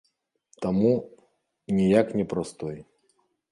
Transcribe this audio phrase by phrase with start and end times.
[0.65, 0.93] Таму,
[1.77, 2.77] ніяк не прастой.